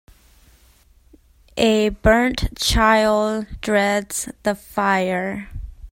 A 1.57 1.89
burnt 1.89 2.57
child 2.57 3.45
dreads 3.61 4.27
the 4.41 4.55
fire. 4.55 5.51